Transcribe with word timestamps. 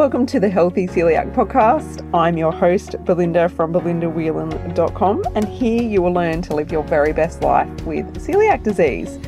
Welcome 0.00 0.24
to 0.28 0.40
the 0.40 0.48
Healthy 0.48 0.86
Celiac 0.86 1.34
Podcast. 1.34 2.08
I'm 2.14 2.38
your 2.38 2.52
host, 2.52 2.92
Belinda 3.04 3.50
from 3.50 3.70
belindawhelan.com, 3.70 5.24
and 5.34 5.46
here 5.46 5.82
you 5.82 6.00
will 6.00 6.14
learn 6.14 6.40
to 6.40 6.54
live 6.54 6.72
your 6.72 6.82
very 6.84 7.12
best 7.12 7.42
life 7.42 7.68
with 7.82 8.06
celiac 8.16 8.62
disease. 8.62 9.18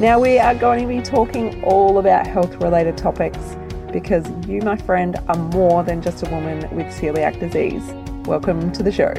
Now, 0.00 0.18
we 0.18 0.40
are 0.40 0.56
going 0.56 0.80
to 0.80 0.88
be 0.88 1.00
talking 1.00 1.62
all 1.62 1.98
about 1.98 2.26
health 2.26 2.56
related 2.56 2.98
topics 2.98 3.38
because 3.92 4.28
you, 4.48 4.60
my 4.62 4.76
friend, 4.76 5.16
are 5.28 5.36
more 5.36 5.84
than 5.84 6.02
just 6.02 6.26
a 6.26 6.30
woman 6.30 6.58
with 6.74 6.86
celiac 6.86 7.38
disease. 7.38 7.94
Welcome 8.26 8.72
to 8.72 8.82
the 8.82 8.90
show. 8.90 9.14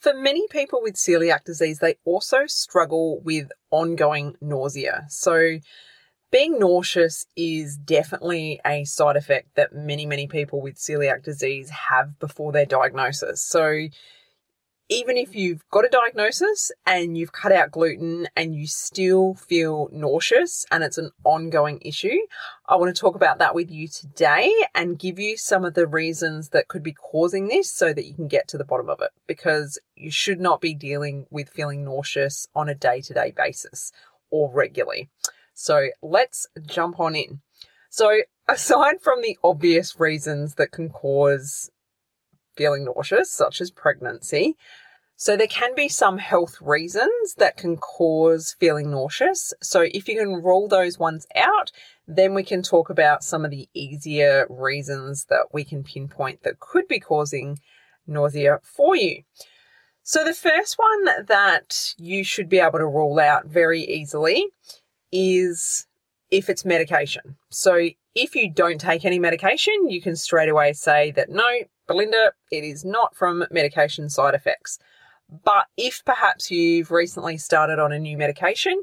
For 0.00 0.14
many 0.14 0.48
people 0.48 0.82
with 0.82 0.96
celiac 0.96 1.44
disease, 1.44 1.78
they 1.78 1.94
also 2.04 2.46
struggle 2.46 3.20
with 3.20 3.52
ongoing 3.70 4.34
nausea. 4.40 5.04
So, 5.10 5.60
being 6.32 6.58
nauseous 6.58 7.26
is 7.36 7.76
definitely 7.76 8.58
a 8.66 8.84
side 8.84 9.16
effect 9.16 9.54
that 9.54 9.74
many, 9.74 10.06
many 10.06 10.26
people 10.26 10.60
with 10.62 10.76
celiac 10.76 11.22
disease 11.22 11.68
have 11.70 12.18
before 12.18 12.50
their 12.50 12.66
diagnosis. 12.66 13.42
So, 13.42 13.88
even 14.88 15.16
if 15.16 15.34
you've 15.34 15.62
got 15.70 15.86
a 15.86 15.88
diagnosis 15.88 16.70
and 16.86 17.16
you've 17.16 17.32
cut 17.32 17.52
out 17.52 17.70
gluten 17.70 18.26
and 18.36 18.54
you 18.54 18.66
still 18.66 19.34
feel 19.34 19.88
nauseous 19.90 20.66
and 20.70 20.82
it's 20.82 20.98
an 20.98 21.10
ongoing 21.24 21.80
issue, 21.82 22.18
I 22.66 22.76
want 22.76 22.94
to 22.94 23.00
talk 23.00 23.14
about 23.14 23.38
that 23.38 23.54
with 23.54 23.70
you 23.70 23.88
today 23.88 24.52
and 24.74 24.98
give 24.98 25.18
you 25.18 25.36
some 25.38 25.64
of 25.64 25.74
the 25.74 25.86
reasons 25.86 26.50
that 26.50 26.68
could 26.68 26.82
be 26.82 26.92
causing 26.92 27.48
this 27.48 27.72
so 27.72 27.94
that 27.94 28.06
you 28.06 28.14
can 28.14 28.28
get 28.28 28.48
to 28.48 28.58
the 28.58 28.64
bottom 28.64 28.90
of 28.90 29.00
it 29.00 29.10
because 29.26 29.78
you 29.96 30.10
should 30.10 30.40
not 30.40 30.60
be 30.60 30.74
dealing 30.74 31.26
with 31.30 31.48
feeling 31.48 31.84
nauseous 31.84 32.46
on 32.54 32.68
a 32.68 32.74
day 32.74 33.00
to 33.02 33.14
day 33.14 33.32
basis 33.34 33.92
or 34.30 34.52
regularly. 34.52 35.08
So 35.62 35.90
let's 36.02 36.48
jump 36.66 36.98
on 36.98 37.14
in. 37.14 37.40
So, 37.88 38.22
aside 38.48 39.00
from 39.00 39.22
the 39.22 39.38
obvious 39.44 40.00
reasons 40.00 40.56
that 40.56 40.72
can 40.72 40.88
cause 40.88 41.70
feeling 42.56 42.84
nauseous, 42.84 43.30
such 43.30 43.60
as 43.60 43.70
pregnancy, 43.70 44.56
so 45.14 45.36
there 45.36 45.46
can 45.46 45.76
be 45.76 45.88
some 45.88 46.18
health 46.18 46.56
reasons 46.60 47.34
that 47.38 47.56
can 47.56 47.76
cause 47.76 48.56
feeling 48.58 48.90
nauseous. 48.90 49.54
So 49.62 49.82
if 49.82 50.08
you 50.08 50.16
can 50.16 50.42
rule 50.42 50.66
those 50.66 50.98
ones 50.98 51.28
out, 51.36 51.70
then 52.08 52.34
we 52.34 52.42
can 52.42 52.62
talk 52.62 52.90
about 52.90 53.22
some 53.22 53.44
of 53.44 53.52
the 53.52 53.68
easier 53.72 54.48
reasons 54.50 55.26
that 55.26 55.46
we 55.52 55.62
can 55.62 55.84
pinpoint 55.84 56.42
that 56.42 56.58
could 56.58 56.88
be 56.88 56.98
causing 56.98 57.60
nausea 58.04 58.58
for 58.64 58.96
you. 58.96 59.22
So 60.02 60.24
the 60.24 60.34
first 60.34 60.76
one 60.76 61.26
that 61.26 61.94
you 61.98 62.24
should 62.24 62.48
be 62.48 62.58
able 62.58 62.80
to 62.80 62.86
rule 62.86 63.20
out 63.20 63.46
very 63.46 63.82
easily 63.82 64.48
is 65.12 65.86
if 66.30 66.48
it's 66.48 66.64
medication. 66.64 67.36
So 67.50 67.88
if 68.14 68.34
you 68.34 68.50
don't 68.50 68.80
take 68.80 69.04
any 69.04 69.18
medication, 69.18 69.88
you 69.88 70.00
can 70.00 70.16
straight 70.16 70.48
away 70.48 70.72
say 70.72 71.12
that 71.12 71.30
no, 71.30 71.46
Belinda, 71.86 72.32
it 72.50 72.64
is 72.64 72.84
not 72.84 73.14
from 73.14 73.44
medication 73.50 74.08
side 74.08 74.34
effects. 74.34 74.78
But 75.44 75.66
if 75.76 76.02
perhaps 76.04 76.50
you've 76.50 76.90
recently 76.90 77.38
started 77.38 77.78
on 77.78 77.92
a 77.92 77.98
new 77.98 78.18
medication, 78.18 78.82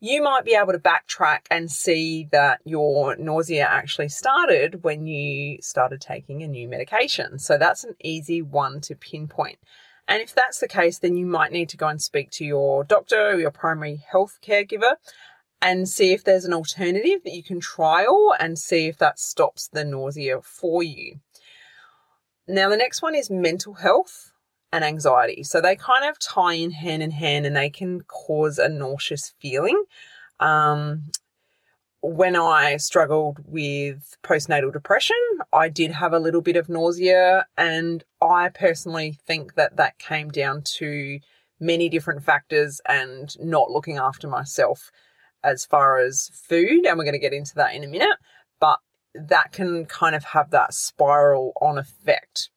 you 0.00 0.22
might 0.22 0.46
be 0.46 0.54
able 0.54 0.72
to 0.72 0.78
backtrack 0.78 1.40
and 1.50 1.70
see 1.70 2.26
that 2.32 2.60
your 2.64 3.16
nausea 3.16 3.66
actually 3.66 4.08
started 4.08 4.82
when 4.82 5.06
you 5.06 5.58
started 5.60 6.00
taking 6.00 6.42
a 6.42 6.48
new 6.48 6.66
medication. 6.66 7.38
So 7.38 7.58
that's 7.58 7.84
an 7.84 7.96
easy 8.02 8.40
one 8.40 8.80
to 8.82 8.94
pinpoint. 8.94 9.58
And 10.08 10.22
if 10.22 10.34
that's 10.34 10.58
the 10.58 10.68
case, 10.68 10.98
then 10.98 11.16
you 11.16 11.26
might 11.26 11.52
need 11.52 11.68
to 11.68 11.76
go 11.76 11.86
and 11.86 12.00
speak 12.00 12.30
to 12.32 12.44
your 12.44 12.82
doctor 12.82 13.28
or 13.28 13.38
your 13.38 13.50
primary 13.50 14.02
health 14.10 14.38
caregiver 14.42 14.94
and 15.62 15.88
see 15.88 16.12
if 16.12 16.24
there's 16.24 16.44
an 16.44 16.54
alternative 16.54 17.22
that 17.24 17.34
you 17.34 17.42
can 17.42 17.60
trial 17.60 18.34
and 18.38 18.58
see 18.58 18.86
if 18.86 18.98
that 18.98 19.18
stops 19.18 19.68
the 19.68 19.84
nausea 19.84 20.40
for 20.42 20.82
you. 20.82 21.20
Now, 22.48 22.68
the 22.68 22.76
next 22.76 23.02
one 23.02 23.14
is 23.14 23.30
mental 23.30 23.74
health 23.74 24.32
and 24.72 24.84
anxiety. 24.84 25.42
So 25.42 25.60
they 25.60 25.76
kind 25.76 26.08
of 26.08 26.18
tie 26.18 26.54
in 26.54 26.70
hand 26.70 27.02
in 27.02 27.10
hand 27.10 27.46
and 27.46 27.56
they 27.56 27.70
can 27.70 28.02
cause 28.02 28.58
a 28.58 28.68
nauseous 28.68 29.34
feeling. 29.40 29.84
Um, 30.38 31.10
when 32.02 32.34
I 32.34 32.78
struggled 32.78 33.40
with 33.44 34.16
postnatal 34.22 34.72
depression, 34.72 35.16
I 35.52 35.68
did 35.68 35.90
have 35.92 36.12
a 36.14 36.18
little 36.18 36.40
bit 36.40 36.56
of 36.56 36.68
nausea, 36.68 37.46
and 37.58 38.02
I 38.22 38.48
personally 38.48 39.18
think 39.26 39.54
that 39.54 39.76
that 39.76 39.98
came 39.98 40.30
down 40.30 40.62
to 40.78 41.20
many 41.58 41.90
different 41.90 42.22
factors 42.22 42.80
and 42.88 43.38
not 43.38 43.70
looking 43.70 43.98
after 43.98 44.26
myself 44.26 44.90
as 45.42 45.64
far 45.64 45.98
as 45.98 46.30
food, 46.34 46.86
and 46.86 46.98
we're 46.98 47.04
going 47.04 47.12
to 47.12 47.18
get 47.18 47.32
into 47.32 47.54
that 47.56 47.74
in 47.74 47.84
a 47.84 47.88
minute, 47.88 48.18
but 48.60 48.78
that 49.14 49.52
can 49.52 49.86
kind 49.86 50.14
of 50.14 50.24
have 50.24 50.50
that 50.50 50.74
spiral 50.74 51.52
on 51.60 51.78
effect. 51.78 52.50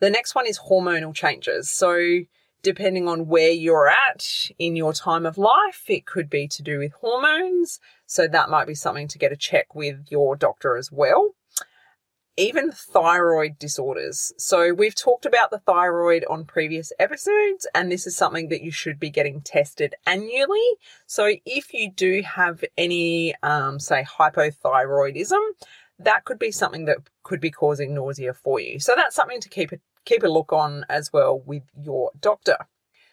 The 0.00 0.10
next 0.10 0.34
one 0.34 0.46
is 0.46 0.60
hormonal 0.70 1.14
changes. 1.14 1.70
So, 1.70 2.20
depending 2.62 3.08
on 3.08 3.28
where 3.28 3.50
you're 3.50 3.88
at 3.88 4.50
in 4.58 4.76
your 4.76 4.92
time 4.92 5.24
of 5.24 5.38
life, 5.38 5.84
it 5.88 6.06
could 6.06 6.28
be 6.28 6.48
to 6.48 6.62
do 6.62 6.78
with 6.78 6.92
hormones. 7.00 7.80
So, 8.06 8.28
that 8.28 8.50
might 8.50 8.66
be 8.66 8.74
something 8.74 9.08
to 9.08 9.18
get 9.18 9.32
a 9.32 9.36
check 9.36 9.74
with 9.74 10.06
your 10.10 10.36
doctor 10.36 10.76
as 10.76 10.92
well 10.92 11.34
even 12.36 12.70
thyroid 12.70 13.58
disorders. 13.58 14.32
So, 14.36 14.72
we've 14.74 14.94
talked 14.94 15.26
about 15.26 15.50
the 15.50 15.58
thyroid 15.58 16.24
on 16.28 16.44
previous 16.44 16.92
episodes, 16.98 17.66
and 17.74 17.90
this 17.90 18.06
is 18.06 18.16
something 18.16 18.48
that 18.48 18.62
you 18.62 18.70
should 18.70 19.00
be 19.00 19.10
getting 19.10 19.40
tested 19.40 19.94
annually. 20.06 20.68
So, 21.06 21.32
if 21.44 21.72
you 21.72 21.90
do 21.90 22.22
have 22.22 22.62
any, 22.76 23.34
um, 23.42 23.80
say, 23.80 24.04
hypothyroidism, 24.04 25.40
that 25.98 26.24
could 26.24 26.38
be 26.38 26.50
something 26.50 26.84
that 26.84 26.98
could 27.22 27.40
be 27.40 27.50
causing 27.50 27.94
nausea 27.94 28.34
for 28.34 28.60
you. 28.60 28.78
So, 28.80 28.94
that's 28.94 29.16
something 29.16 29.40
to 29.40 29.48
keep 29.48 29.72
a, 29.72 29.78
keep 30.04 30.22
a 30.22 30.28
look 30.28 30.52
on 30.52 30.84
as 30.88 31.12
well 31.12 31.40
with 31.40 31.64
your 31.80 32.10
doctor. 32.20 32.58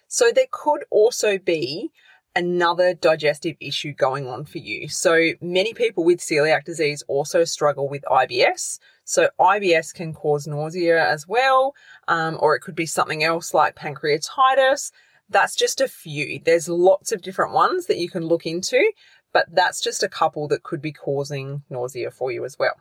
So, 0.08 0.32
there 0.32 0.48
could 0.52 0.84
also 0.90 1.38
be 1.38 1.92
another 2.36 2.94
digestive 2.94 3.56
issue 3.60 3.94
going 3.94 4.28
on 4.28 4.46
for 4.46 4.58
you. 4.58 4.88
So, 4.88 5.32
many 5.42 5.74
people 5.74 6.04
with 6.04 6.20
celiac 6.20 6.64
disease 6.64 7.04
also 7.08 7.44
struggle 7.44 7.88
with 7.88 8.04
IBS. 8.10 8.80
So, 9.04 9.30
IBS 9.40 9.94
can 9.94 10.14
cause 10.14 10.48
nausea 10.48 11.06
as 11.06 11.28
well, 11.28 11.76
um, 12.08 12.38
or 12.40 12.56
it 12.56 12.62
could 12.62 12.76
be 12.76 12.86
something 12.86 13.24
else 13.24 13.54
like 13.54 13.76
pancreatitis. 13.76 14.92
That's 15.30 15.56
just 15.56 15.82
a 15.82 15.88
few. 15.88 16.42
There's 16.44 16.70
lots 16.70 17.12
of 17.12 17.22
different 17.22 17.54
ones 17.54 17.88
that 17.88 17.98
you 17.98 18.10
can 18.10 18.26
look 18.28 18.46
into, 18.46 18.92
but 19.32 19.46
that's 19.52 19.82
just 19.82 20.04
a 20.04 20.10
couple 20.10 20.48
that 20.50 20.64
could 20.64 20.82
be 20.82 20.92
causing 20.92 21.64
nausea 21.70 22.12
for 22.12 22.32
you 22.32 22.46
as 22.46 22.58
well. 22.58 22.76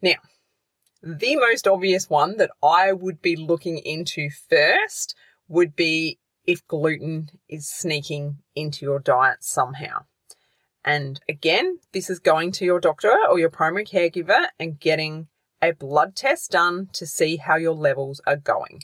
Now, 0.00 0.16
the 1.02 1.36
most 1.36 1.66
obvious 1.66 2.08
one 2.08 2.36
that 2.36 2.50
I 2.62 2.92
would 2.92 3.20
be 3.20 3.36
looking 3.36 3.78
into 3.78 4.30
first 4.30 5.14
would 5.48 5.74
be 5.74 6.18
if 6.46 6.66
gluten 6.66 7.30
is 7.48 7.68
sneaking 7.68 8.38
into 8.54 8.84
your 8.84 8.98
diet 8.98 9.44
somehow. 9.44 10.04
And 10.84 11.20
again, 11.28 11.78
this 11.92 12.10
is 12.10 12.18
going 12.18 12.52
to 12.52 12.64
your 12.64 12.80
doctor 12.80 13.14
or 13.30 13.38
your 13.38 13.50
primary 13.50 13.84
caregiver 13.84 14.48
and 14.58 14.80
getting 14.80 15.28
a 15.62 15.72
blood 15.72 16.16
test 16.16 16.50
done 16.50 16.88
to 16.92 17.06
see 17.06 17.36
how 17.36 17.56
your 17.56 17.74
levels 17.74 18.20
are 18.26 18.36
going 18.36 18.80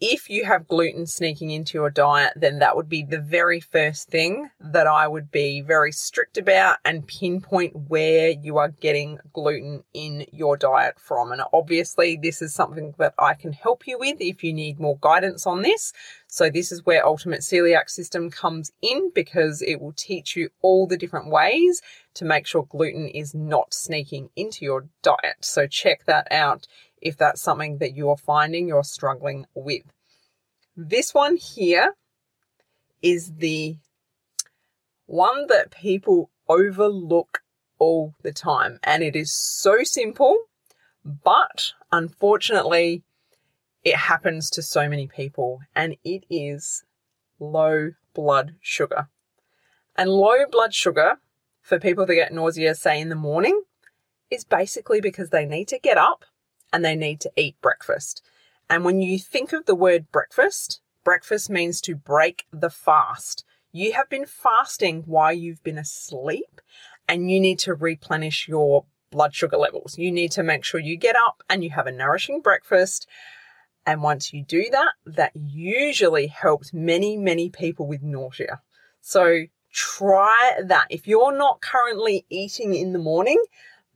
if 0.00 0.30
you 0.30 0.46
have 0.46 0.66
gluten 0.66 1.06
sneaking 1.06 1.50
into 1.50 1.76
your 1.76 1.90
diet, 1.90 2.32
then 2.34 2.58
that 2.60 2.74
would 2.74 2.88
be 2.88 3.02
the 3.02 3.20
very 3.20 3.60
first 3.60 4.08
thing 4.08 4.48
that 4.58 4.86
I 4.86 5.06
would 5.06 5.30
be 5.30 5.60
very 5.60 5.92
strict 5.92 6.38
about 6.38 6.78
and 6.86 7.06
pinpoint 7.06 7.76
where 7.88 8.30
you 8.30 8.56
are 8.56 8.68
getting 8.68 9.18
gluten 9.34 9.84
in 9.92 10.24
your 10.32 10.56
diet 10.56 10.98
from. 10.98 11.32
And 11.32 11.42
obviously, 11.52 12.16
this 12.16 12.40
is 12.40 12.54
something 12.54 12.94
that 12.98 13.12
I 13.18 13.34
can 13.34 13.52
help 13.52 13.86
you 13.86 13.98
with 13.98 14.16
if 14.20 14.42
you 14.42 14.54
need 14.54 14.80
more 14.80 14.96
guidance 15.02 15.46
on 15.46 15.60
this. 15.60 15.92
So, 16.26 16.48
this 16.48 16.72
is 16.72 16.86
where 16.86 17.06
Ultimate 17.06 17.40
Celiac 17.40 17.90
System 17.90 18.30
comes 18.30 18.72
in 18.80 19.10
because 19.14 19.60
it 19.60 19.82
will 19.82 19.92
teach 19.92 20.34
you 20.34 20.48
all 20.62 20.86
the 20.86 20.96
different 20.96 21.30
ways 21.30 21.82
to 22.14 22.24
make 22.24 22.46
sure 22.46 22.64
gluten 22.64 23.08
is 23.08 23.34
not 23.34 23.72
sneaking 23.72 24.30
into 24.36 24.64
your 24.64 24.88
diet. 25.02 25.36
So, 25.42 25.66
check 25.66 26.04
that 26.06 26.28
out 26.30 26.66
if 27.00 27.16
that's 27.16 27.40
something 27.40 27.78
that 27.78 27.94
you're 27.94 28.16
finding 28.16 28.68
you're 28.68 28.84
struggling 28.84 29.46
with. 29.54 29.84
This 30.76 31.14
one 31.14 31.36
here 31.36 31.94
is 33.02 33.32
the 33.36 33.76
one 35.06 35.46
that 35.48 35.70
people 35.70 36.30
overlook 36.48 37.42
all 37.78 38.14
the 38.22 38.32
time, 38.32 38.78
and 38.82 39.02
it 39.02 39.16
is 39.16 39.32
so 39.32 39.82
simple, 39.82 40.36
but 41.04 41.72
unfortunately, 41.90 43.02
it 43.82 43.96
happens 43.96 44.50
to 44.50 44.62
so 44.62 44.88
many 44.88 45.06
people, 45.06 45.60
and 45.74 45.96
it 46.04 46.24
is 46.28 46.84
low 47.38 47.92
blood 48.14 48.54
sugar. 48.60 49.08
And 49.96 50.10
low 50.10 50.44
blood 50.50 50.74
sugar 50.74 51.18
for 51.70 51.78
people 51.78 52.04
that 52.04 52.16
get 52.16 52.32
nausea, 52.34 52.74
say 52.74 53.00
in 53.00 53.10
the 53.10 53.14
morning, 53.14 53.62
is 54.28 54.44
basically 54.44 55.00
because 55.00 55.30
they 55.30 55.46
need 55.46 55.68
to 55.68 55.78
get 55.78 55.96
up 55.96 56.24
and 56.72 56.84
they 56.84 56.96
need 56.96 57.20
to 57.20 57.30
eat 57.36 57.54
breakfast. 57.62 58.22
And 58.68 58.84
when 58.84 59.00
you 59.00 59.20
think 59.20 59.52
of 59.52 59.66
the 59.66 59.76
word 59.76 60.10
breakfast, 60.10 60.80
breakfast 61.04 61.48
means 61.48 61.80
to 61.82 61.94
break 61.94 62.46
the 62.52 62.70
fast. 62.70 63.44
You 63.70 63.92
have 63.92 64.10
been 64.10 64.26
fasting 64.26 65.04
while 65.06 65.32
you've 65.32 65.62
been 65.62 65.78
asleep 65.78 66.60
and 67.08 67.30
you 67.30 67.38
need 67.38 67.60
to 67.60 67.74
replenish 67.74 68.48
your 68.48 68.84
blood 69.12 69.32
sugar 69.32 69.56
levels. 69.56 69.96
You 69.96 70.10
need 70.10 70.32
to 70.32 70.42
make 70.42 70.64
sure 70.64 70.80
you 70.80 70.96
get 70.96 71.14
up 71.14 71.44
and 71.48 71.62
you 71.62 71.70
have 71.70 71.86
a 71.86 71.92
nourishing 71.92 72.40
breakfast. 72.40 73.06
And 73.86 74.02
once 74.02 74.32
you 74.32 74.42
do 74.42 74.66
that, 74.72 74.94
that 75.06 75.30
usually 75.36 76.26
helps 76.26 76.72
many, 76.72 77.16
many 77.16 77.48
people 77.48 77.86
with 77.86 78.02
nausea. 78.02 78.60
So 79.00 79.44
try 79.72 80.58
that. 80.62 80.86
If 80.90 81.06
you're 81.06 81.36
not 81.36 81.60
currently 81.60 82.24
eating 82.28 82.74
in 82.74 82.92
the 82.92 82.98
morning, 82.98 83.42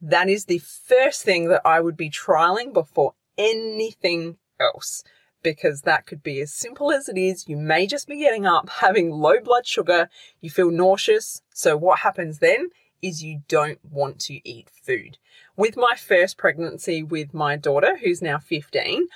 that 0.00 0.28
is 0.28 0.44
the 0.44 0.58
first 0.58 1.22
thing 1.22 1.48
that 1.48 1.62
I 1.64 1.80
would 1.80 1.96
be 1.96 2.10
trialing 2.10 2.72
before 2.72 3.14
anything 3.38 4.36
else 4.60 5.02
because 5.42 5.82
that 5.82 6.06
could 6.06 6.22
be 6.22 6.40
as 6.40 6.52
simple 6.52 6.90
as 6.90 7.08
it 7.08 7.18
is. 7.18 7.48
You 7.48 7.56
may 7.56 7.86
just 7.86 8.08
be 8.08 8.18
getting 8.18 8.46
up, 8.46 8.68
having 8.80 9.10
low 9.10 9.40
blood 9.40 9.66
sugar, 9.66 10.08
you 10.40 10.50
feel 10.50 10.70
nauseous. 10.70 11.42
So, 11.52 11.76
what 11.76 12.00
happens 12.00 12.40
then 12.40 12.70
is 13.02 13.22
you 13.22 13.42
don't 13.48 13.78
want 13.84 14.18
to 14.18 14.48
eat 14.48 14.70
food. 14.82 15.18
With 15.56 15.76
my 15.76 15.94
first 15.94 16.38
pregnancy 16.38 17.02
with 17.02 17.34
my 17.34 17.56
daughter, 17.56 17.98
who's 17.98 18.22
now 18.22 18.38
15, 18.38 19.08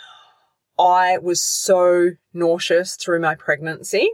I 0.78 1.18
was 1.18 1.42
so 1.42 2.10
nauseous 2.32 2.96
through 2.96 3.20
my 3.20 3.34
pregnancy. 3.34 4.10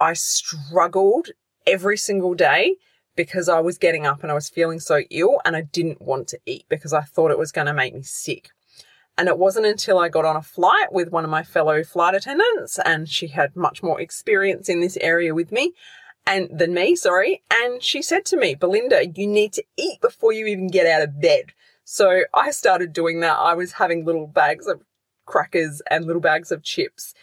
I 0.00 0.14
struggled 0.14 1.28
every 1.66 1.96
single 1.96 2.34
day 2.34 2.76
because 3.16 3.48
I 3.48 3.60
was 3.60 3.78
getting 3.78 4.06
up 4.06 4.22
and 4.22 4.30
I 4.30 4.34
was 4.34 4.48
feeling 4.48 4.80
so 4.80 5.00
ill 5.10 5.40
and 5.44 5.54
I 5.54 5.62
didn't 5.62 6.00
want 6.00 6.28
to 6.28 6.38
eat 6.46 6.64
because 6.68 6.92
I 6.92 7.02
thought 7.02 7.30
it 7.30 7.38
was 7.38 7.52
going 7.52 7.66
to 7.66 7.74
make 7.74 7.94
me 7.94 8.02
sick. 8.02 8.50
And 9.18 9.28
it 9.28 9.38
wasn't 9.38 9.66
until 9.66 9.98
I 9.98 10.08
got 10.08 10.24
on 10.24 10.36
a 10.36 10.42
flight 10.42 10.92
with 10.92 11.12
one 11.12 11.24
of 11.24 11.30
my 11.30 11.42
fellow 11.42 11.84
flight 11.84 12.14
attendants, 12.14 12.78
and 12.82 13.06
she 13.06 13.28
had 13.28 13.54
much 13.54 13.82
more 13.82 14.00
experience 14.00 14.70
in 14.70 14.80
this 14.80 14.96
area 14.96 15.34
with 15.34 15.52
me 15.52 15.74
and 16.26 16.48
than 16.50 16.72
me, 16.72 16.96
sorry. 16.96 17.42
And 17.52 17.82
she 17.82 18.00
said 18.00 18.24
to 18.26 18.36
me, 18.36 18.54
Belinda, 18.54 19.08
you 19.14 19.26
need 19.26 19.52
to 19.54 19.64
eat 19.76 20.00
before 20.00 20.32
you 20.32 20.46
even 20.46 20.68
get 20.68 20.86
out 20.86 21.02
of 21.02 21.20
bed. 21.20 21.52
So 21.84 22.22
I 22.32 22.52
started 22.52 22.92
doing 22.92 23.20
that. 23.20 23.36
I 23.38 23.54
was 23.54 23.72
having 23.72 24.04
little 24.04 24.26
bags 24.26 24.66
of 24.66 24.82
crackers 25.26 25.82
and 25.90 26.06
little 26.06 26.22
bags 26.22 26.50
of 26.50 26.62
chips 26.62 27.14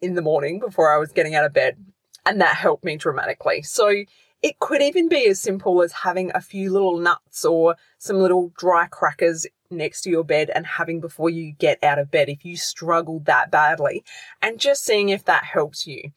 in 0.00 0.14
the 0.14 0.22
morning 0.22 0.60
before 0.60 0.94
I 0.94 0.98
was 0.98 1.12
getting 1.12 1.34
out 1.34 1.44
of 1.44 1.52
bed. 1.52 1.84
And 2.28 2.42
that 2.42 2.56
helped 2.56 2.84
me 2.84 2.98
dramatically. 2.98 3.62
So 3.62 4.04
it 4.42 4.58
could 4.58 4.82
even 4.82 5.08
be 5.08 5.26
as 5.28 5.40
simple 5.40 5.82
as 5.82 5.92
having 5.92 6.30
a 6.34 6.42
few 6.42 6.70
little 6.70 6.98
nuts 6.98 7.42
or 7.42 7.76
some 7.96 8.18
little 8.18 8.52
dry 8.58 8.86
crackers 8.86 9.46
next 9.70 10.02
to 10.02 10.10
your 10.10 10.24
bed 10.24 10.50
and 10.54 10.66
having 10.66 11.00
before 11.00 11.30
you 11.30 11.52
get 11.52 11.82
out 11.82 11.98
of 11.98 12.10
bed 12.10 12.28
if 12.28 12.44
you 12.44 12.54
struggled 12.54 13.24
that 13.24 13.50
badly 13.50 14.04
and 14.42 14.60
just 14.60 14.84
seeing 14.84 15.08
if 15.08 15.24
that 15.24 15.44
helps 15.44 15.86
you. 15.86 16.12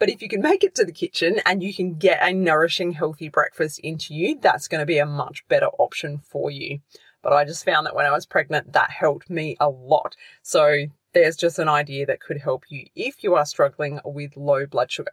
But 0.00 0.10
if 0.10 0.20
you 0.20 0.28
can 0.28 0.42
make 0.42 0.64
it 0.64 0.74
to 0.74 0.84
the 0.84 0.90
kitchen 0.90 1.40
and 1.46 1.62
you 1.62 1.72
can 1.72 1.94
get 1.94 2.18
a 2.20 2.32
nourishing, 2.32 2.90
healthy 2.92 3.28
breakfast 3.28 3.78
into 3.84 4.14
you, 4.14 4.36
that's 4.40 4.66
going 4.66 4.80
to 4.80 4.86
be 4.86 4.98
a 4.98 5.06
much 5.06 5.46
better 5.46 5.68
option 5.78 6.18
for 6.18 6.50
you. 6.50 6.80
But 7.22 7.34
I 7.34 7.44
just 7.44 7.64
found 7.64 7.86
that 7.86 7.94
when 7.94 8.06
I 8.06 8.10
was 8.10 8.26
pregnant, 8.26 8.72
that 8.72 8.90
helped 8.90 9.30
me 9.30 9.56
a 9.60 9.68
lot. 9.68 10.16
So 10.42 10.86
there's 11.14 11.36
just 11.36 11.58
an 11.58 11.68
idea 11.68 12.06
that 12.06 12.20
could 12.20 12.38
help 12.38 12.64
you 12.68 12.86
if 12.94 13.22
you 13.22 13.34
are 13.34 13.46
struggling 13.46 14.00
with 14.04 14.36
low 14.36 14.66
blood 14.66 14.90
sugar. 14.90 15.12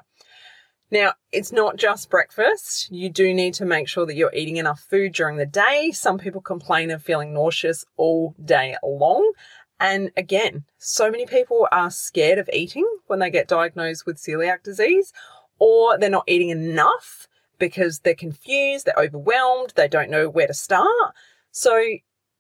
Now, 0.92 1.14
it's 1.32 1.52
not 1.52 1.78
just 1.78 2.10
breakfast. 2.10 2.92
You 2.92 3.10
do 3.10 3.34
need 3.34 3.54
to 3.56 3.66
make 3.66 3.88
sure 3.88 4.08
that 4.08 4.16
you're 4.16 4.34
eating 4.34 4.58
enough 4.58 4.80
food 4.80 5.14
during 5.14 5.38
the 5.38 5.46
day. 5.46 5.92
Some 5.92 6.18
people 6.18 6.42
complain 6.42 6.90
of 6.90 7.04
feeling 7.04 7.34
nauseous 7.34 7.86
all 7.96 8.34
day 8.44 8.76
long. 8.84 9.32
And 9.80 10.12
again, 10.18 10.66
so 10.78 11.12
many 11.12 11.26
people 11.26 11.68
are 11.72 11.92
scared 11.92 12.40
of 12.40 12.50
eating 12.52 12.88
when 13.08 13.20
they 13.20 13.30
get 13.30 13.48
diagnosed 13.48 14.06
with 14.06 14.18
celiac 14.18 14.64
disease, 14.64 15.14
or 15.60 15.98
they're 15.98 16.10
not 16.10 16.28
eating 16.28 16.50
enough 16.50 17.28
because 17.60 18.00
they're 18.00 18.16
confused, 18.16 18.86
they're 18.86 19.06
overwhelmed, 19.06 19.74
they 19.76 19.88
don't 19.88 20.10
know 20.10 20.28
where 20.28 20.48
to 20.48 20.54
start. 20.54 21.14
So 21.52 21.82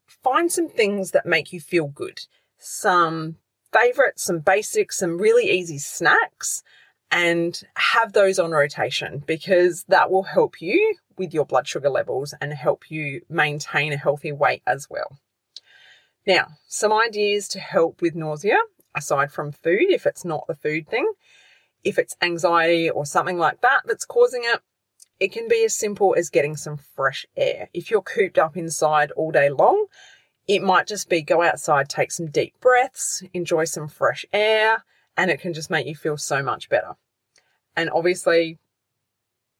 find 0.07 0.51
some 0.51 0.69
things 0.69 1.11
that 1.11 1.25
make 1.25 1.53
you 1.53 1.61
feel 1.61 1.87
good. 1.87 2.21
Some 2.57 3.37
favorites, 3.71 4.23
some 4.23 4.39
basics, 4.39 4.97
some 4.97 5.17
really 5.17 5.49
easy 5.49 5.77
snacks 5.77 6.63
and 7.11 7.63
have 7.75 8.13
those 8.13 8.39
on 8.39 8.51
rotation 8.51 9.23
because 9.25 9.83
that 9.87 10.11
will 10.11 10.23
help 10.23 10.61
you 10.61 10.95
with 11.17 11.33
your 11.33 11.45
blood 11.45 11.67
sugar 11.67 11.89
levels 11.89 12.33
and 12.39 12.53
help 12.53 12.89
you 12.89 13.21
maintain 13.29 13.93
a 13.93 13.97
healthy 13.97 14.31
weight 14.31 14.61
as 14.67 14.87
well. 14.89 15.17
Now, 16.27 16.49
some 16.67 16.93
ideas 16.93 17.47
to 17.49 17.59
help 17.59 18.01
with 18.01 18.15
nausea 18.15 18.59
aside 18.95 19.31
from 19.31 19.51
food, 19.51 19.89
if 19.89 20.05
it's 20.05 20.25
not 20.25 20.45
the 20.47 20.55
food 20.55 20.87
thing, 20.87 21.11
if 21.83 21.97
it's 21.97 22.15
anxiety 22.21 22.89
or 22.89 23.05
something 23.05 23.37
like 23.37 23.61
that 23.61 23.81
that's 23.85 24.05
causing 24.05 24.41
it, 24.43 24.61
it 25.19 25.31
can 25.31 25.47
be 25.47 25.63
as 25.65 25.75
simple 25.75 26.15
as 26.17 26.29
getting 26.29 26.55
some 26.55 26.77
fresh 26.77 27.25
air. 27.35 27.69
If 27.73 27.91
you're 27.91 28.01
cooped 28.01 28.37
up 28.37 28.55
inside 28.55 29.11
all 29.11 29.31
day 29.31 29.49
long, 29.49 29.87
it 30.49 30.63
might 30.63 30.87
just 30.87 31.09
be 31.09 31.21
go 31.21 31.43
outside, 31.43 31.87
take 31.87 32.11
some 32.11 32.25
deep 32.25 32.59
breaths, 32.59 33.21
enjoy 33.35 33.65
some 33.65 33.87
fresh 33.87 34.25
air, 34.33 34.83
and 35.15 35.29
it 35.29 35.39
can 35.39 35.53
just 35.53 35.69
make 35.69 35.85
you 35.85 35.93
feel 35.95 36.17
so 36.17 36.41
much 36.41 36.69
better. 36.69 36.95
And 37.77 37.91
obviously, 37.91 38.57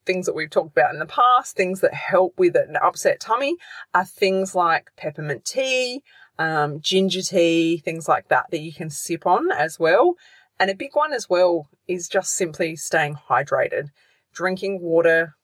things 0.07 0.25
that 0.25 0.33
we've 0.33 0.49
talked 0.49 0.75
about 0.75 0.91
in 0.91 0.99
the 0.99 1.05
past, 1.05 1.55
things 1.55 1.81
that 1.81 1.93
help 1.93 2.33
with 2.39 2.55
an 2.55 2.75
upset 2.81 3.19
tummy, 3.19 3.55
are 3.93 4.03
things 4.03 4.55
like 4.55 4.89
peppermint 4.97 5.45
tea, 5.45 6.01
um, 6.39 6.81
ginger 6.81 7.21
tea, 7.21 7.77
things 7.77 8.07
like 8.07 8.27
that, 8.29 8.47
that 8.49 8.61
you 8.61 8.73
can 8.73 8.89
sip 8.89 9.27
on 9.27 9.51
as 9.51 9.79
well. 9.79 10.15
And 10.59 10.71
a 10.71 10.75
big 10.75 10.95
one 10.95 11.13
as 11.13 11.29
well 11.29 11.69
is 11.87 12.09
just 12.09 12.33
simply 12.33 12.75
staying 12.75 13.19
hydrated, 13.29 13.89
drinking 14.33 14.81
water 14.81 15.35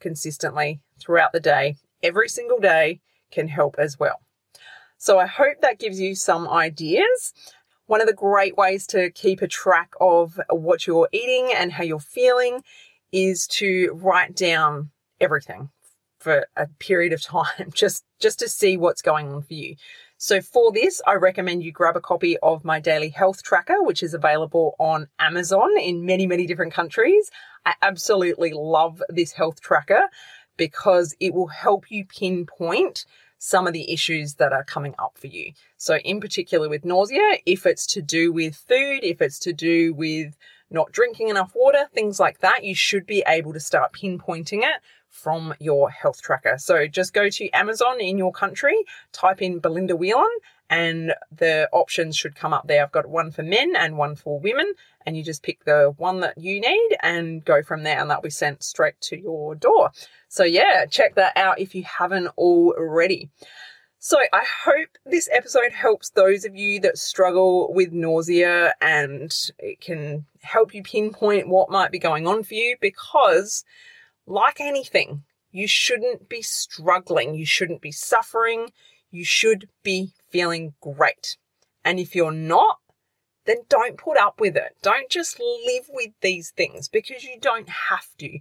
consistently 0.00 0.82
throughout 1.00 1.32
the 1.32 1.40
day, 1.40 1.76
every 2.02 2.28
single 2.28 2.58
day 2.58 3.00
can 3.30 3.48
help 3.48 3.76
as 3.78 3.98
well. 3.98 4.20
So 5.02 5.18
I 5.18 5.26
hope 5.26 5.62
that 5.62 5.80
gives 5.80 5.98
you 5.98 6.14
some 6.14 6.48
ideas. 6.48 7.32
One 7.86 8.00
of 8.00 8.06
the 8.06 8.12
great 8.12 8.56
ways 8.56 8.86
to 8.86 9.10
keep 9.10 9.42
a 9.42 9.48
track 9.48 9.90
of 10.00 10.38
what 10.48 10.86
you're 10.86 11.08
eating 11.10 11.50
and 11.56 11.72
how 11.72 11.82
you're 11.82 11.98
feeling 11.98 12.62
is 13.10 13.48
to 13.48 13.90
write 14.00 14.36
down 14.36 14.92
everything 15.20 15.70
for 16.20 16.46
a 16.56 16.68
period 16.78 17.12
of 17.12 17.20
time 17.20 17.70
just 17.74 18.04
just 18.20 18.38
to 18.38 18.48
see 18.48 18.76
what's 18.76 19.02
going 19.02 19.32
on 19.32 19.42
for 19.42 19.54
you. 19.54 19.74
So 20.18 20.40
for 20.40 20.70
this, 20.70 21.02
I 21.04 21.14
recommend 21.14 21.64
you 21.64 21.72
grab 21.72 21.96
a 21.96 22.00
copy 22.00 22.38
of 22.38 22.64
my 22.64 22.78
daily 22.78 23.08
health 23.08 23.42
tracker, 23.42 23.82
which 23.82 24.04
is 24.04 24.14
available 24.14 24.76
on 24.78 25.08
Amazon 25.18 25.76
in 25.80 26.06
many, 26.06 26.28
many 26.28 26.46
different 26.46 26.74
countries. 26.74 27.28
I 27.66 27.74
absolutely 27.82 28.52
love 28.52 29.02
this 29.08 29.32
health 29.32 29.60
tracker 29.60 30.04
because 30.56 31.16
it 31.18 31.34
will 31.34 31.48
help 31.48 31.90
you 31.90 32.04
pinpoint 32.04 33.04
some 33.44 33.66
of 33.66 33.72
the 33.72 33.92
issues 33.92 34.34
that 34.34 34.52
are 34.52 34.62
coming 34.62 34.94
up 35.00 35.18
for 35.18 35.26
you. 35.26 35.52
So, 35.76 35.96
in 35.96 36.20
particular 36.20 36.68
with 36.68 36.84
nausea, 36.84 37.38
if 37.44 37.66
it's 37.66 37.88
to 37.88 38.00
do 38.00 38.32
with 38.32 38.54
food, 38.54 39.00
if 39.02 39.20
it's 39.20 39.40
to 39.40 39.52
do 39.52 39.92
with 39.94 40.36
not 40.70 40.92
drinking 40.92 41.28
enough 41.28 41.50
water, 41.52 41.88
things 41.92 42.20
like 42.20 42.38
that, 42.38 42.62
you 42.62 42.76
should 42.76 43.04
be 43.04 43.24
able 43.26 43.52
to 43.52 43.58
start 43.58 43.94
pinpointing 43.94 44.62
it 44.62 44.80
from 45.08 45.54
your 45.58 45.90
health 45.90 46.22
tracker. 46.22 46.56
So 46.56 46.86
just 46.86 47.14
go 47.14 47.28
to 47.30 47.50
Amazon 47.50 48.00
in 48.00 48.16
your 48.16 48.30
country, 48.30 48.78
type 49.10 49.42
in 49.42 49.58
Belinda 49.58 49.96
Whelan, 49.96 50.30
and 50.72 51.12
the 51.30 51.68
options 51.70 52.16
should 52.16 52.34
come 52.34 52.54
up 52.54 52.66
there. 52.66 52.82
I've 52.82 52.90
got 52.90 53.06
one 53.06 53.30
for 53.30 53.42
men 53.42 53.76
and 53.76 53.98
one 53.98 54.16
for 54.16 54.40
women, 54.40 54.72
and 55.04 55.14
you 55.14 55.22
just 55.22 55.42
pick 55.42 55.66
the 55.66 55.92
one 55.98 56.20
that 56.20 56.38
you 56.38 56.62
need 56.62 56.96
and 57.02 57.44
go 57.44 57.62
from 57.62 57.82
there, 57.82 58.00
and 58.00 58.08
that'll 58.08 58.22
be 58.22 58.30
sent 58.30 58.62
straight 58.62 58.98
to 59.02 59.20
your 59.20 59.54
door. 59.54 59.90
So, 60.28 60.44
yeah, 60.44 60.86
check 60.86 61.14
that 61.16 61.36
out 61.36 61.60
if 61.60 61.74
you 61.74 61.84
haven't 61.84 62.28
already. 62.38 63.28
So, 63.98 64.16
I 64.32 64.44
hope 64.64 64.88
this 65.04 65.28
episode 65.30 65.72
helps 65.72 66.08
those 66.08 66.46
of 66.46 66.56
you 66.56 66.80
that 66.80 66.96
struggle 66.96 67.70
with 67.74 67.92
nausea 67.92 68.72
and 68.80 69.30
it 69.58 69.78
can 69.82 70.24
help 70.40 70.74
you 70.74 70.82
pinpoint 70.82 71.48
what 71.48 71.70
might 71.70 71.92
be 71.92 71.98
going 71.98 72.26
on 72.26 72.44
for 72.44 72.54
you 72.54 72.76
because 72.80 73.62
like 74.26 74.58
anything, 74.58 75.24
you 75.50 75.68
shouldn't 75.68 76.30
be 76.30 76.40
struggling. 76.40 77.34
You 77.34 77.44
shouldn't 77.44 77.82
be 77.82 77.92
suffering. 77.92 78.70
You 79.12 79.24
should 79.24 79.68
be 79.84 80.14
feeling 80.30 80.74
great. 80.80 81.36
And 81.84 82.00
if 82.00 82.14
you're 82.14 82.32
not, 82.32 82.78
then 83.44 83.58
don't 83.68 83.98
put 83.98 84.16
up 84.16 84.40
with 84.40 84.56
it. 84.56 84.76
Don't 84.82 85.10
just 85.10 85.38
live 85.38 85.84
with 85.90 86.10
these 86.22 86.50
things 86.50 86.88
because 86.88 87.22
you 87.22 87.38
don't 87.40 87.68
have 87.68 88.08
to. 88.18 88.38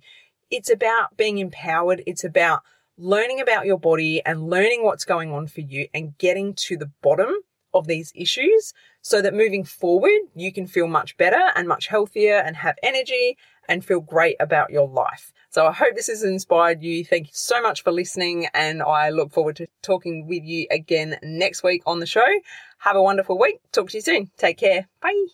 It's 0.50 0.70
about 0.70 1.18
being 1.18 1.38
empowered. 1.38 2.02
It's 2.08 2.24
about 2.24 2.62
learning 2.98 3.42
about 3.42 3.66
your 3.66 3.80
body 3.80 4.22
and 4.26 4.50
learning 4.50 4.84
what's 4.84 5.06
going 5.06 5.32
on 5.32 5.48
for 5.48 5.62
you 5.62 5.88
and 5.94 6.18
getting 6.18 6.54
to 6.54 6.78
the 6.78 6.92
bottom 7.02 7.34
of 7.74 7.88
these 7.88 8.12
issues 8.16 8.74
so 9.02 9.22
that 9.22 9.34
moving 9.34 9.64
forward, 9.64 10.20
you 10.36 10.52
can 10.52 10.68
feel 10.68 10.88
much 10.88 11.18
better 11.18 11.52
and 11.56 11.68
much 11.68 11.88
healthier 11.88 12.38
and 12.38 12.56
have 12.58 12.78
energy 12.84 13.38
and 13.68 13.86
feel 13.86 14.02
great 14.02 14.36
about 14.40 14.70
your 14.70 14.88
life. 14.88 15.32
So 15.50 15.68
I 15.68 15.72
hope 15.72 15.96
this 15.96 16.08
has 16.08 16.24
inspired 16.24 16.82
you. 16.82 17.04
Thank 17.04 17.28
you 17.28 17.34
so 17.34 17.62
much 17.62 17.84
for 17.84 17.92
listening, 17.92 18.48
and 18.54 18.82
I 18.82 19.10
look 19.10 19.32
forward 19.32 19.58
to 19.58 19.68
talking 19.82 20.28
with 20.28 20.44
you 20.44 20.68
again 20.72 21.18
next 21.24 21.64
week 21.64 21.84
on 21.86 22.00
the 22.00 22.06
show. 22.06 22.28
Have 22.80 22.96
a 22.96 23.04
wonderful 23.04 23.38
week. 23.38 23.60
Talk 23.72 23.90
to 23.90 23.98
you 23.98 24.02
soon. 24.02 24.32
Take 24.38 24.58
care. 24.58 24.88
Bye. 25.02 25.26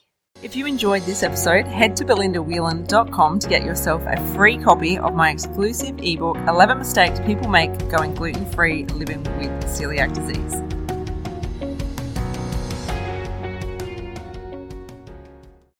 If 0.44 0.56
you 0.56 0.68
enjoyed 0.68 1.02
this 1.04 1.24
episode, 1.24 1.66
head 1.66 1.96
to 1.96 2.06
belindawhelan.com 2.06 3.40
to 3.40 3.50
get 3.50 3.64
yourself 3.64 4.04
a 4.06 4.18
free 4.36 4.58
copy 4.58 5.00
of 5.00 5.16
my 5.16 5.32
exclusive 5.32 5.98
ebook, 6.00 6.38
11 6.48 6.78
Mistakes 6.78 7.20
People 7.22 7.50
Make 7.50 7.76
Going 7.90 8.14
Gluten 8.14 8.46
Free 8.52 8.86
Living 8.86 9.24
with 9.40 9.52
Celiac 9.66 10.14
Disease. 10.14 10.77